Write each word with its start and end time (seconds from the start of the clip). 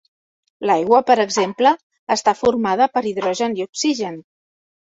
L'aigua, 0.69 1.01
per 1.09 1.17
exemple, 1.23 1.75
està 2.17 2.35
formada 2.41 2.89
per 2.97 3.07
hidrogen 3.13 3.57
i 3.61 3.69
oxigen. 3.69 4.21